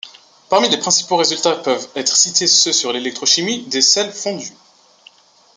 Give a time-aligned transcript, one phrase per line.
[0.49, 4.53] Parmi les principaux résultats peuvent être cités ceux sur l'électrochimie des sels fondus.